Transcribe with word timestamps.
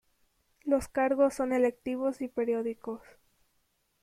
Los 0.63 0.87
cargos 0.87 1.35
son 1.35 1.53
electivos 1.53 2.21
y 2.21 2.27
periódicos. 2.27 3.01